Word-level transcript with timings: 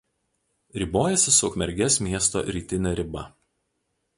Ribojasi 0.83 1.33
su 1.35 1.49
Ukmergės 1.51 1.99
miesto 2.07 2.43
rytine 2.57 2.95
riba. 3.01 3.29